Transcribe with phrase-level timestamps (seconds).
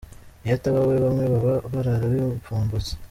[0.43, 2.93] Iyo ataba we, bamwe baba barara bifumbase.